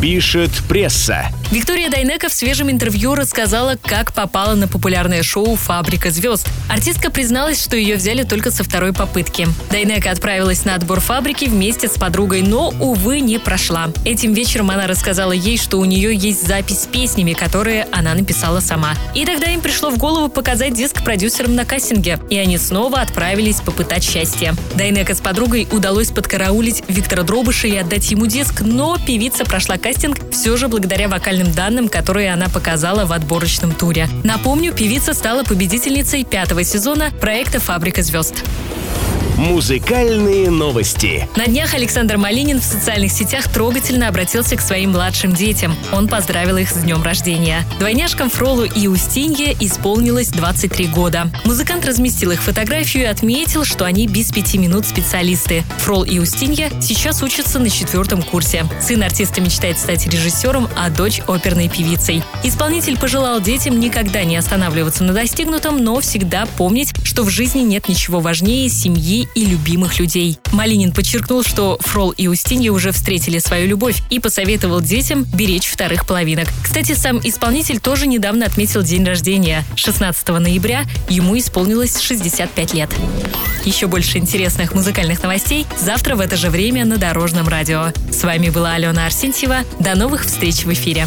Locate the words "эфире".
90.72-91.06